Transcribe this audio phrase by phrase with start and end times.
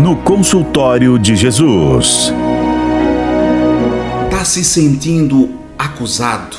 [0.00, 2.32] no consultório de Jesus.
[4.24, 6.56] Está se sentindo acusado,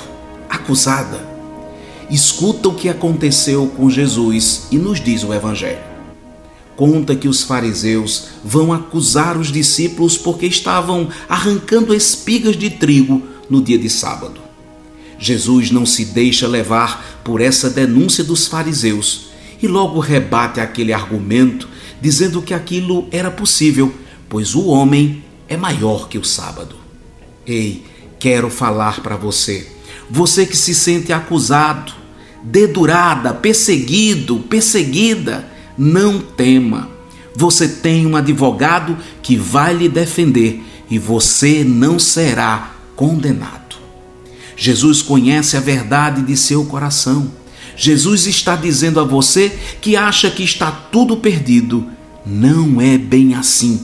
[0.47, 1.27] acusada?
[2.07, 5.81] Escuta o que aconteceu com Jesus e nos diz o Evangelho.
[6.75, 13.59] Conta que os fariseus vão acusar os discípulos porque estavam arrancando espigas de trigo no
[13.59, 14.39] dia de sábado.
[15.17, 19.31] Jesus não se deixa levar por essa denúncia dos fariseus
[19.61, 21.70] e logo rebate aquele argumento,
[22.01, 23.93] dizendo que aquilo era possível,
[24.27, 26.75] pois o homem é maior que o sábado.
[27.45, 27.83] Ei,
[28.19, 29.67] quero falar para você,
[30.09, 31.93] você que se sente acusado,
[32.43, 36.89] dedurada, perseguido, perseguida, não tema.
[37.35, 43.77] Você tem um advogado que vai lhe defender e você não será condenado.
[44.57, 47.31] Jesus conhece a verdade de seu coração.
[47.75, 51.87] Jesus está dizendo a você que acha que está tudo perdido.
[52.25, 53.81] Não é bem assim.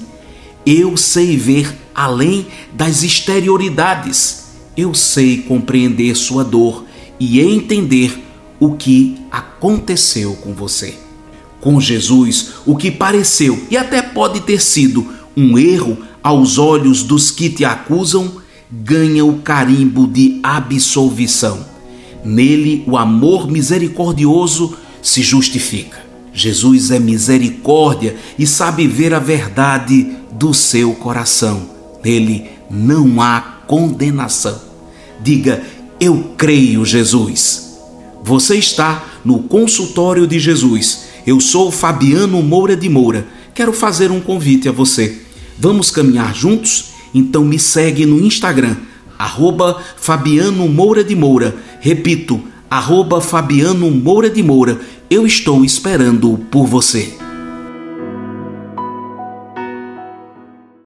[0.65, 4.45] Eu sei ver além das exterioridades.
[4.75, 6.85] Eu sei compreender sua dor
[7.19, 8.23] e entender
[8.59, 10.95] o que aconteceu com você.
[11.59, 17.31] Com Jesus, o que pareceu e até pode ter sido um erro aos olhos dos
[17.31, 21.65] que te acusam ganha o carimbo de absolvição.
[22.23, 26.06] Nele, o amor misericordioso se justifica.
[26.37, 31.67] Jesus é misericórdia e sabe ver a verdade do seu coração.
[32.03, 34.61] Nele não há condenação.
[35.19, 35.63] Diga,
[35.99, 37.79] eu creio, Jesus.
[38.23, 41.05] Você está no consultório de Jesus.
[41.25, 43.25] Eu sou Fabiano Moura de Moura.
[43.55, 45.19] Quero fazer um convite a você.
[45.57, 46.89] Vamos caminhar juntos?
[47.15, 48.75] Então me segue no Instagram,
[49.17, 51.55] arroba Fabiano Moura de Moura.
[51.81, 54.79] Repito, arroba Fabiano Moura de Moura.
[55.09, 57.26] Eu estou esperando por você.